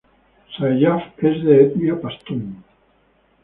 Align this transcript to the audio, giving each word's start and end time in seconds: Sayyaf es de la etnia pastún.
Sayyaf 0.57 1.21
es 1.29 1.43
de 1.43 1.51
la 1.51 1.59
etnia 1.67 2.01
pastún. 2.01 2.43